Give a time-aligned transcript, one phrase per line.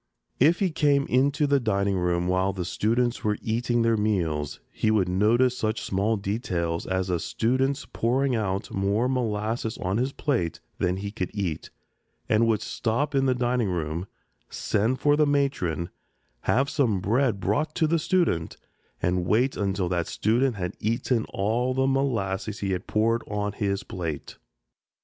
[0.39, 4.89] If he came into the dining room while the students were eating their meals, he
[4.89, 10.59] would notice such small details as a student's pouring out more molasses on his plate
[10.79, 11.69] than he could eat
[12.27, 14.07] and would stop in the dining room,
[14.49, 15.91] send for the matron,
[16.45, 18.57] have some bread brought to the student,
[19.03, 23.83] and wait until that student had eaten all the molasses he had poured on his
[23.83, 24.39] plate.